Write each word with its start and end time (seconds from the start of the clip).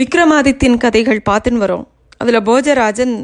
விக்ரமாதித்தின் 0.00 0.74
கதைகள் 0.82 1.20
பார்த்துன்னு 1.28 1.62
வரோம். 1.62 1.84
அதில் 2.20 2.44
போஜராஜன் 2.48 3.14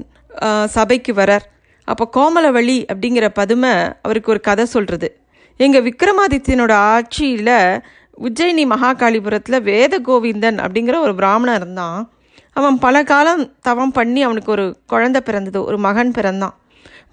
சபைக்கு 0.74 1.12
வரார். 1.18 1.44
அப்போ 1.88 2.04
கோமலவழி 2.16 2.76
அப்படிங்கிற 2.92 3.26
பதுமை 3.38 3.72
அவருக்கு 4.04 4.32
ஒரு 4.34 4.40
கதை 4.48 4.64
சொல்கிறது 4.74 5.08
எங்கள் 5.60 5.84
விக்ரமாதித்யனோட 5.88 6.72
ஆட்சியில் 6.94 7.52
உஜ்ஜயினி 8.26 8.64
மகாகாளிபுரத்தில் 8.72 9.58
வேத 9.70 10.00
கோவிந்தன் 10.08 10.58
அப்படிங்கிற 10.64 10.96
ஒரு 11.06 11.14
பிராமணன் 11.20 11.58
இருந்தான். 11.60 12.00
அவன் 12.58 12.78
பல 12.84 12.96
காலம் 13.10 13.42
தவம் 13.68 13.94
பண்ணி 13.98 14.22
அவனுக்கு 14.28 14.50
ஒரு 14.56 14.66
குழந்தை 14.92 15.20
பிறந்தது 15.28 15.60
ஒரு 15.68 15.78
மகன் 15.88 16.14
பிறந்தான். 16.18 16.56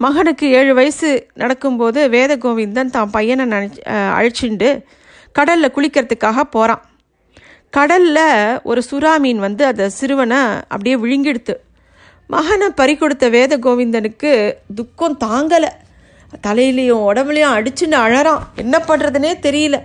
மகனுக்கு 0.05 0.47
ஏழு 0.59 0.73
வயசு 0.79 1.09
நடக்கும்போது 1.41 2.01
வேத 2.15 2.31
கோவிந்தன் 2.45 2.93
தான் 2.95 3.13
பையனை 3.17 3.45
நினச்சி 3.55 3.81
அழைச்சிண்டு 4.17 4.69
கடலில் 5.39 5.75
குளிக்கிறதுக்காக 5.75 6.45
போகிறான் 6.55 6.83
கடலில் 7.69 8.59
ஒரு 8.63 8.81
சுறா 8.91 9.19
மீன் 9.19 9.39
வந்து 9.39 9.65
அந்த 9.65 9.89
சிறுவனை 9.89 10.37
அப்படியே 10.67 10.95
விழுங்கிடுத்து. 10.95 11.55
மகனை 12.27 12.67
பறிக்கொடுத்த 12.67 13.29
வேத 13.29 13.57
கோவிந்தனுக்கு 13.57 14.53
துக்கம் 14.75 15.17
தாங்கலை. 15.19 15.69
தலையிலையும் 16.47 17.05
உடம்புலையும் 17.09 17.53
அடிச்சுன்னு 17.57 17.97
அழறான். 18.05 18.39
என்ன 18.55 18.77
பண்ணுறதுனே 18.87 19.31
தெரியல. 19.41 19.77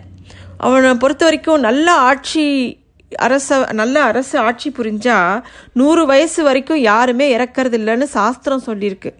அவனை 0.58 0.94
பொறுத்த 0.94 1.24
வரைக்கும் 1.24 1.60
நல்ல 1.60 1.92
ஆட்சி 1.92 2.44
அரச 3.16 3.68
நல்ல 3.72 4.02
அரசு 4.02 4.38
ஆட்சி 4.38 4.74
புரிஞ்சா 4.78 5.42
நூறு 5.72 6.06
வயசு 6.06 6.42
வரைக்கும் 6.42 6.78
யாருமே 6.78 7.36
இறக்கிறது 7.36 7.76
இல்லைன்னு 7.80 8.02
சாஸ்திரம் 8.02 8.62
சொல்லியிருக்கு. 8.66 9.12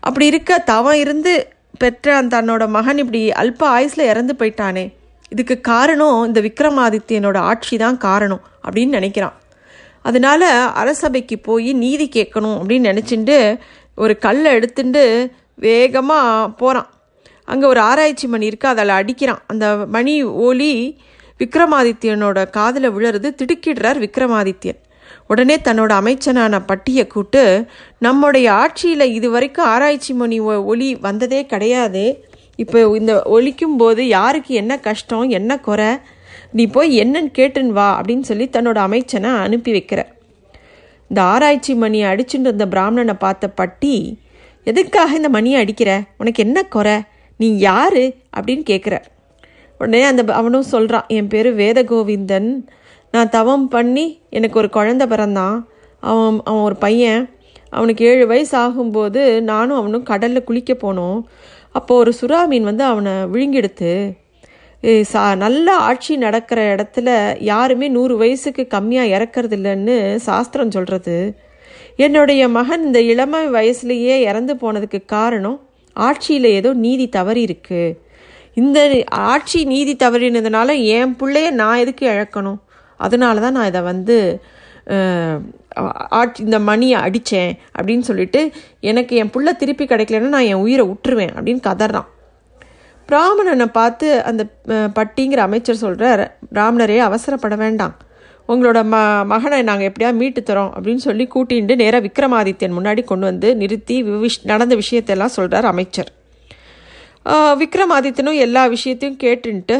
அப்படி 0.00 0.26
இருக்க 0.26 0.58
தவம் 0.58 1.00
இருந்து 1.04 1.48
பெற்ற 1.78 2.16
அந்த 2.16 2.42
தன்னோட 2.42 2.68
மகன் 2.68 2.98
இப்படி 2.98 3.28
அல்ப 3.28 3.62
ஆயுஸில் 3.78 4.08
இறந்து 4.08 4.34
போயிட்டானே. 4.38 4.84
இதுக்கு 5.28 5.60
காரணம் 5.60 6.24
இந்த 6.26 6.40
விக்ரமாதித்யனோட 6.40 7.36
ஆட்சி 7.36 7.76
தான் 7.76 7.96
காரணம் 7.96 8.40
அப்படின்னு 8.68 8.76
நினைக்கிறான். 8.76 9.32
அதனால 10.02 10.64
அரசபைக்கு 10.64 11.38
போய் 11.38 11.72
நீதி 11.72 12.08
கேட்கணும் 12.14 12.60
அப்படின்னு 12.60 12.98
நினச்சிட்டு 12.98 13.58
ஒரு 13.96 14.18
கல்லை 14.18 14.52
எடுத்துட்டு 14.52 15.30
வேகமாக 15.54 16.48
போகிறான் 16.50 16.88
அங்கே 17.44 17.66
ஒரு 17.66 17.80
ஆராய்ச்சி 17.80 18.26
மணி 18.26 18.48
இருக்குது 18.48 18.66
அதில் 18.66 18.88
அடிக்கிறான். 18.88 19.38
அந்த 19.46 19.76
மணி 19.76 20.24
ஓலி 20.24 20.96
விக்ரமாதித்யனோட 21.38 22.50
காதில் 22.50 22.90
விழுறது 22.90 23.34
திடுக்கிடுறார் 23.34 23.98
விக்ரமாதித்யன். 23.98 24.78
உடனே 25.28 25.56
தன்னோட 25.56 25.92
அமைச்சனான 25.92 26.60
பட்டியை 26.60 27.06
கூட்டு 27.06 27.66
நம்முடைய 27.98 28.52
ஆட்சியில் 28.52 29.12
இது 29.12 29.30
வரைக்கும் 29.30 29.64
ஆராய்ச்சி 29.64 30.14
மணி 30.14 30.40
ஒ- 30.40 30.76
வந்ததே 31.00 31.46
கிடையாது. 31.46 32.24
இப்போ 32.56 32.96
இந்த 32.96 33.22
ஒழிக்கும் 33.24 33.76
போது 33.78 34.08
யாருக்கு 34.08 34.54
என்ன 34.54 34.80
கஷ்டம் 34.80 35.28
என்ன 35.28 35.60
குறை? 35.60 35.90
நீ 36.52 36.66
போய் 36.66 37.00
என்னன்னு 37.00 37.30
கேட்டுன்னு 37.38 37.74
வா 37.78 38.00
அப்படின்னு 38.00 38.20
சொல்லி 38.20 38.48
தன்னோட 38.48 38.78
அமைச்சனை 38.78 39.30
அனுப்பி 39.30 39.72
வைக்கிறார் 39.72 40.10
இந்த 41.08 41.22
ஆராய்ச்சி 41.22 41.74
மணியை 41.74 42.10
அடிச்சுட்டு 42.10 42.46
இருந்த 42.46 42.66
பிராமணனை 42.66 43.14
பார்த்த 43.14 43.48
பட்டி 43.48 44.18
எதுக்காக 44.64 45.16
இந்த 45.16 45.28
மணியை 45.28 45.60
அடிக்கிற? 45.60 46.02
உனக்கு 46.18 46.44
என்ன 46.44 46.62
குறை? 46.62 46.96
நீ 47.36 47.58
யாரு? 47.58 48.14
அப்படின்னு 48.36 48.62
கேட்குறார் 48.70 49.04
உடனே 49.78 50.02
அந்த 50.02 50.32
அவனும் 50.32 50.62
சொல்கிறான் 50.62 51.04
என் 51.08 51.26
பேர் 51.26 51.56
வேதகோவிந்தன். 51.56 52.66
நான் 53.12 53.28
தவம் 53.28 53.68
பண்ணி 53.68 54.20
எனக்கு 54.30 54.58
ஒரு 54.58 54.68
குழந்த 54.72 55.06
பிறந்தான். 55.06 55.68
அவன் 56.00 56.40
அவன் 56.44 56.62
ஒரு 56.62 56.76
பையன். 56.76 57.30
அவனுக்கு 57.70 58.04
ஏழு 58.04 58.26
வயசு 58.26 58.58
ஆகும்போது 58.58 59.40
நானும் 59.40 59.76
அவனும் 59.76 60.02
கடலில் 60.02 60.44
குளிக்க 60.44 60.72
போனோம். 60.72 61.20
அப்போது 61.76 62.00
ஒரு 62.02 62.12
சுறா 62.20 62.40
மீன் 62.46 62.68
வந்து 62.70 62.84
அவனை 62.84 63.12
விழுங்கெடுத்து 63.32 63.92
சா 65.12 65.22
நல்ல 65.44 65.68
ஆட்சி 65.88 66.14
நடக்கிற 66.16 66.60
இடத்துல 66.74 67.08
யாருமே 67.50 67.86
நூறு 67.88 68.14
வயசுக்கு 68.16 68.62
கம்மியாக 68.74 69.12
இறக்கறது 69.16 69.54
இல்லைன்னு 69.58 69.96
சாஸ்திரம் 70.28 70.74
சொல்கிறது 70.76 71.16
என்னுடைய 71.96 72.42
மகன் 72.56 72.84
இந்த 72.86 73.00
இளமை 73.12 73.40
வயசுலேயே 73.48 74.16
இறந்து 74.30 74.54
போனதுக்கு 74.54 75.00
காரணம் 75.14 75.58
ஆட்சியில் 75.96 76.48
ஏதோ 76.58 76.70
நீதி 76.84 77.06
தவறி 77.08 77.42
இருக்கு. 77.48 77.82
இந்த 78.56 78.78
ஆட்சி 79.30 79.60
நீதி 79.72 79.94
தவறினதுனால 79.96 80.68
என் 80.96 81.14
பிள்ளைய 81.20 81.48
நான் 81.60 81.80
எதுக்கு 81.84 82.04
இழக்கணும்? 82.08 82.58
அதனால 83.00 83.40
தான் 83.40 83.56
நான் 83.56 83.70
இதை 83.72 83.82
வந்து 83.92 84.16
ஆட் 86.20 86.36
இந்த 86.40 86.58
மணியை 86.58 87.00
அடித்தேன் 87.00 87.52
அப்படின்னு 87.78 88.06
சொல்லிட்டு 88.08 88.50
எனக்கு 88.80 89.16
என் 89.16 89.32
புள்ள 89.34 89.56
திருப்பி 89.56 89.84
கிடைக்கலன்னா 89.84 90.32
நான் 90.34 90.50
என் 90.52 90.62
உயிரை 90.66 90.84
விட்டுருவேன் 90.86 91.34
அப்படின்னு 91.38 91.62
கதறான். 91.68 92.08
பிராமணனை 93.08 93.66
பார்த்து 93.66 94.06
அந்த 94.24 94.42
பட்டிங்கிற 94.68 95.40
அமைச்சர் 95.48 95.82
சொல்கிறார் 95.84 96.22
பிராமணரே 96.54 96.98
அவசரப்பட 97.08 97.56
வேண்டாம். 97.56 97.94
உங்களோட 98.48 98.78
ம 98.92 98.96
மகனை 99.32 99.62
நாங்கள் 99.62 99.92
எப்படியா 99.92 100.10
மீட்டு 100.12 100.40
தரோம்? 100.40 100.70
அப்படின்னு 100.76 101.04
சொல்லி 101.06 101.24
கூட்டிகிட்டு 101.34 101.74
நேராக 101.82 102.06
விக்ரமாதித்யன் 102.08 102.76
முன்னாடி 102.78 103.04
கொண்டு 103.04 103.26
வந்து 103.26 103.48
நிறுத்தி 103.56 103.96
விஷ் 104.02 104.40
நடந்த 104.42 104.78
விஷயத்தெல்லாம் 104.82 105.34
சொல்கிறார் 105.38 105.64
அமைச்சர். 105.64 106.10
விக்ரமாதித்யனும் 107.62 108.42
எல்லா 108.46 108.66
விஷயத்தையும் 108.66 109.18
கேட்டுன்ட்டு 109.22 109.76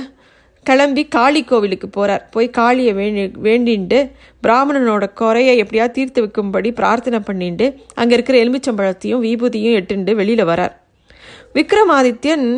கிளம்பி 0.68 1.02
காளி 1.14 1.40
கோவிலுக்கு 1.50 1.88
போகிறார் 1.88 2.22
போய் 2.34 2.48
காளியை 2.58 2.92
வேண்டி 3.00 3.24
வேண்டின்ட்டு 3.46 3.98
பிராமணனோட 4.44 5.04
குறையை 5.20 5.54
எப்படியா 5.62 5.84
தீர்த்து 5.96 6.22
வைக்கும்படி 6.24 6.70
பிரார்த்தனை 6.80 7.20
பண்ணிட்டு 7.28 7.66
அங்கே 8.00 8.14
இருக்கிற 8.16 8.38
எலுமிச்சம்பழத்தையும் 8.44 9.22
விபூதியும் 9.26 9.76
எட்டுண்டு 9.80 10.14
வெளியில் 10.20 10.48
வரார். 10.50 10.74
விக்ரமாதித்யன் 11.58 12.48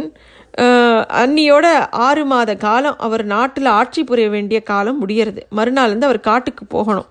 அன்னியோட 1.23 1.67
ஆறு 2.07 2.23
மாத 2.31 2.51
காலம் 2.65 2.97
அவர் 3.07 3.25
நாட்டில் 3.35 3.69
ஆட்சி 3.79 4.01
புரிய 4.11 4.29
வேண்டிய 4.35 4.59
காலம் 4.71 4.99
முடியறது. 5.03 5.43
மறுநாள் 5.59 5.93
வந்து 5.93 6.09
அவர் 6.09 6.27
காட்டுக்கு 6.31 6.65
போகணும். 6.77 7.09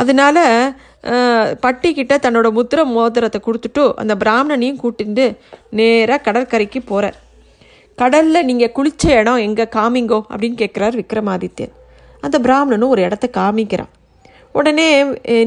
அதனால 0.00 0.36
பட்டிக்கிட்ட 1.64 2.14
தன்னோட 2.24 2.48
முத்திர 2.58 2.80
மோதிரத்தை 2.96 3.40
கொடுத்துட்டு 3.46 3.84
அந்த 4.02 4.14
பிராமணனையும் 4.22 4.80
கூட்டிட்டு 4.82 5.26
நேராக 5.78 6.24
கடற்கரைக்கு 6.26 6.80
போகிறார் 6.92 7.18
கடலில் 7.98 8.46
நீங்கள் 8.48 8.74
குளித்த 8.76 9.04
இடம் 9.20 9.40
எங்கே 9.46 9.64
காமிங்கோ 9.76 10.18
அப்படின்னு 10.32 10.56
கேட்குறார் 10.62 10.94
விக்ரமாதித்யன். 11.00 11.72
அந்த 12.24 12.36
பிராமணனும் 12.46 12.92
ஒரு 12.94 13.02
இடத்த 13.06 13.26
காமிக்கிறான். 13.38 13.90
உடனே 14.58 14.86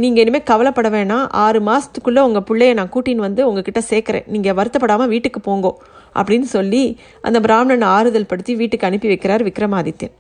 நீங்கள் 0.04 0.24
இனிமேல் 0.24 0.48
கவலைப்பட 0.50 0.90
வேணாம். 0.96 1.26
ஆறு 1.44 1.60
மாதத்துக்குள்ளே 1.70 2.22
உங்கள் 2.28 2.46
பிள்ளைய 2.50 2.74
நான் 2.80 2.92
கூட்டின்னு 2.94 3.26
வந்து 3.28 3.42
உங்ககிட்ட 3.50 3.82
சேர்க்குறேன். 3.90 4.28
நீங்கள் 4.34 4.56
வருத்தப்படாமல் 4.60 5.12
வீட்டுக்கு 5.14 5.40
போங்கோ 5.48 5.72
அப்படின்னு 6.20 6.48
சொல்லி 6.56 6.84
அந்த 7.28 7.38
பிராமணனை 7.46 7.88
ஆறுதல் 7.96 8.30
படுத்தி 8.32 8.54
வீட்டுக்கு 8.62 8.88
அனுப்பி 8.90 9.10
வைக்கிறார் 9.12 9.44
விக்ரமாதித்யன். 9.50 10.14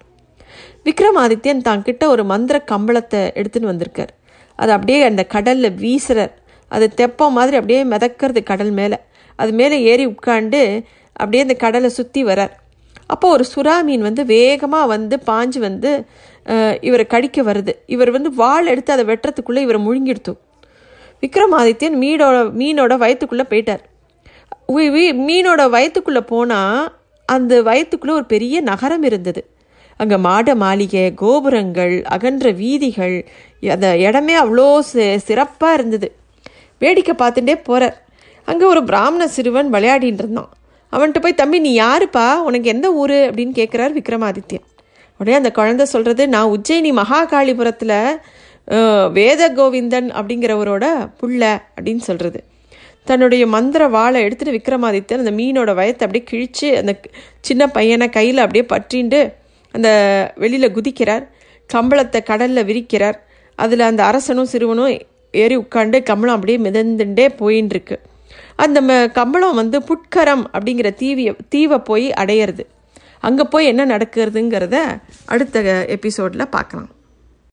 விக்ரமாதித்யன் 0.88 1.64
தான் 1.68 1.86
கிட்ட 1.88 2.04
ஒரு 2.14 2.24
மந்திர 2.32 2.58
கம்பளத்தை 2.72 3.22
எடுத்துன்னு 3.40 3.72
வந்திருக்கார். 3.72 4.12
அது 4.60 4.72
அப்படியே 4.78 5.00
அந்த 5.10 5.22
கடலில் 5.36 5.78
வீசுறார். 5.84 6.34
அது 6.72 6.86
தெப்பம் 7.00 7.36
மாதிரி 7.38 7.56
அப்படியே 7.60 7.82
மிதக்கிறது 7.94 8.42
கடல் 8.52 8.74
மேலே. 8.80 8.98
அது 9.40 9.52
மேலே 9.60 9.78
ஏறி 9.92 10.06
உட்காந்து 10.14 10.62
அப்படியே 11.20 11.42
அந்த 11.46 11.56
கடலை 11.64 11.90
சுற்றி 11.98 12.22
வரார். 12.30 12.54
அப்போ 13.14 13.28
ஒரு 13.36 13.46
சுறா 13.54 13.76
மீன் 13.88 14.04
வந்து 14.08 14.24
வேகமாக 14.34 14.92
வந்து 14.94 15.16
பாஞ்சு 15.30 15.60
வந்து 15.68 15.92
இவரை 16.88 17.06
கடிக்க 17.14 17.42
வருது. 17.50 17.74
இவர் 17.96 18.12
வந்து 18.16 18.30
வாள் 18.42 18.70
எடுத்து 18.74 18.94
அதை 18.96 19.04
வெட்டுறதுக்குள்ளே 19.10 19.64
இவரை 19.66 19.80
முழுங்கிடுத்து. 19.88 20.34
விக்ரமாதித்யன் 21.24 21.98
மீனோட 22.04 22.38
மீனோட 22.62 22.94
வயத்துக்குள்ளே 23.04 23.46
போயிட்டார். 23.52 23.84
மீனோட 25.28 25.62
வயத்துக்குள்ளே 25.76 26.24
போனால் 26.34 26.82
அந்த 27.30 27.54
வயத்துக்குள்ளே 27.70 28.16
ஒரு 28.20 28.28
பெரிய 28.34 28.56
நகரம் 28.72 29.06
இருந்தது. 29.10 29.42
அங்கே 30.00 30.18
மாட 30.26 30.56
மாளிகை 30.64 31.04
கோபுரங்கள் 31.22 31.94
அகன்ற 32.16 32.52
வீதிகள் 32.62 33.16
அந்த 33.76 33.88
இடமே 34.08 34.36
அவ்வளோ 34.44 34.68
சிறப்பாக 35.28 35.78
இருந்தது. 35.78 36.08
வேடிக்கை 36.82 37.16
பார்த்துட்டே 37.22 37.56
போகிறார் 37.70 37.98
அங்கே 38.48 38.66
ஒரு 38.74 38.82
பிராமண 38.90 39.24
சிறுவன் 39.36 39.70
விளையாடின்னு 39.76 40.22
இருந்தான். 40.24 40.52
அவன்கிட்ட 40.94 41.20
போய் 41.22 41.40
தம்பி 41.42 41.58
நீ 41.66 41.72
யாருப்பா? 41.80 42.28
உனக்கு 42.48 42.68
எந்த 42.76 42.88
ஊர்? 43.02 43.18
அப்படின்னு 43.30 43.54
கேட்குறார் 43.60 43.94
விக்ரமாதித்யன். 44.00 44.66
உடனே 45.20 45.36
அந்த 45.38 45.52
குழந்தை 45.58 45.86
சொல்கிறது 45.86 46.24
நான் 46.36 46.52
உஜ்ஜயினி 46.56 46.92
மகாகாளிபுரத்தில் 47.02 47.98
வேத 49.12 49.42
கோவிந்தன் 49.58 50.10
அப்படிங்கிறவரோட 50.20 50.86
புள்ள 51.20 51.42
அப்படின்னு 51.76 52.04
சொல்கிறது 52.10 52.40
தன்னுடைய 53.10 53.44
மந்திர 53.48 53.88
வாழை 53.88 54.20
எடுத்துகிட்டு 54.26 54.58
விக்ரமாதித்யன் 54.58 55.22
அந்த 55.24 55.34
மீனோட 55.40 55.72
வயத்தை 55.80 56.04
அப்படியே 56.06 56.24
கிழித்து 56.24 56.68
அந்த 56.78 56.94
சின்ன 57.42 57.64
பையனை 57.68 58.08
கையில் 58.10 58.44
அப்படியே 58.46 58.66
பற்றிண்டு 58.74 59.20
அந்த 59.74 59.90
வெளியில் 60.36 60.76
குதிக்கிறார். 60.76 61.26
கம்பளத்தை 61.70 62.20
கடலில் 62.24 62.68
விரிக்கிறார். 62.70 63.18
அதில் 63.60 63.84
அந்த 63.90 64.02
அரசனும் 64.04 64.52
சிறுவனும் 64.52 64.94
ஏறி 65.42 65.56
உட்காந்து 65.58 65.98
கம்பளம் 66.04 66.36
அப்படியே 66.36 66.58
மிதந்துட்டே 66.66 67.26
போயின்னு 67.40 67.74
இருக்கு 67.76 67.98
அந்த 68.56 68.82
ம- 68.82 69.12
கம்பளம் 69.12 69.56
வந்து 69.56 69.80
புட்கரம் 69.80 70.46
அப்படிங்கிற 70.54 70.94
தீவிய 70.94 71.36
தீவை 71.50 71.78
போய் 71.78 72.12
அடையிறது. 72.12 72.66
அங்கே 73.20 73.44
போய் 73.44 73.66
என்ன 73.66 73.86
நடக்கிறதுங்கிறத 73.86 75.02
அடுத்த 75.26 75.86
எபிசோடில் 75.88 76.48
பார்க்கலாம். 76.48 76.90